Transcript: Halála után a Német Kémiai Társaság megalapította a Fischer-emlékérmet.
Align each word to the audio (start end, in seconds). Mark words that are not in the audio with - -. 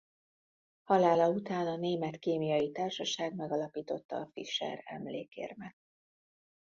Halála 0.83 1.29
után 1.29 1.67
a 1.67 1.75
Német 1.75 2.17
Kémiai 2.17 2.71
Társaság 2.71 3.35
megalapította 3.35 4.15
a 4.17 4.29
Fischer-emlékérmet. 4.31 5.75